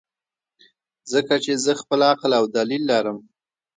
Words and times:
ځکه 1.11 1.33
چې 1.43 1.51
زۀ 1.63 1.73
خپل 1.81 1.99
عقل 2.11 2.31
او 2.39 2.43
دليل 2.57 2.83
لرم- 2.91 3.17